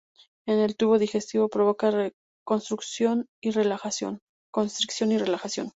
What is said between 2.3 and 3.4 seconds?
constricción